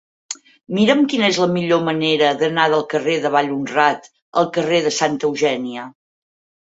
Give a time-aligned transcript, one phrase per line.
[0.75, 4.09] Mira'm quina és la millor manera d'anar del carrer de Vallhonrat
[4.43, 5.85] al carrer de Santa Eugènia.